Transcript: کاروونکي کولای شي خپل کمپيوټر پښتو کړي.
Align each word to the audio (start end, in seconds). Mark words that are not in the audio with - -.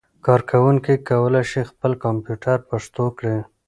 کاروونکي 0.25 0.93
کولای 1.09 1.43
شي 1.51 1.61
خپل 1.71 1.91
کمپيوټر 2.05 2.57
پښتو 2.69 3.05
کړي. 3.17 3.37